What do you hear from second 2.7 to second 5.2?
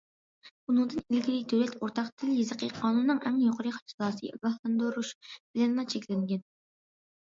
قانۇنىنىڭ ئەڭ يۇقىرى جازاسى« ئاگاھلاندۇرۇش»